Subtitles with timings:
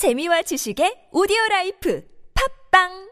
[0.00, 2.00] 재미와 지식의 오디오 라이프.
[2.32, 3.09] 팝빵!